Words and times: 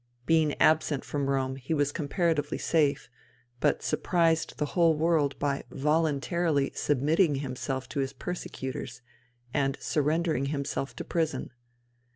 Being 0.25 0.59
absent 0.59 1.05
from 1.05 1.29
Rome 1.29 1.57
he 1.57 1.75
was 1.75 1.91
comparatively 1.91 2.57
safe, 2.57 3.07
but 3.59 3.83
surprised 3.83 4.57
the 4.57 4.65
whole 4.73 4.95
world 4.95 5.37
by 5.37 5.63
voluntarily 5.69 6.71
submitting 6.73 7.35
himself 7.35 7.87
to 7.89 7.99
his 7.99 8.11
persecutors, 8.11 9.03
and 9.53 9.77
surrendering 9.79 10.45
himself 10.47 10.95
to 10.95 11.03
prison. 11.03 11.51